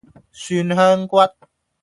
[0.31, 1.17] 蒜香骨